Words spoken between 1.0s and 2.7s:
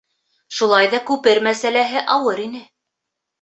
күпер мәсьәләһе ауыр ине.